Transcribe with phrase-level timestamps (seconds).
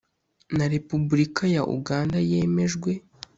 [0.57, 2.91] na Repubulika ya Uganda yemejwe